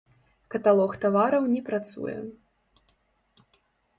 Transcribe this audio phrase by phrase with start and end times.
[0.53, 2.17] Каталог тавараў не працуе.